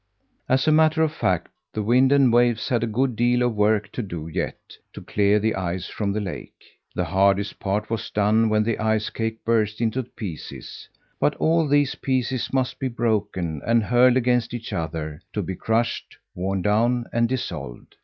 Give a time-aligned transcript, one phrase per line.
[0.49, 3.91] As a matter of fact, the wind and waves had a good deal of work
[3.91, 4.57] to do yet
[4.93, 6.59] to clear the ice from the lake.
[6.95, 11.93] The hardest part was done when the ice cake burst into pieces, but all these
[11.93, 17.29] pieces must be broken and hurled against each other, to be crushed, worn down, and
[17.29, 17.95] dissolved.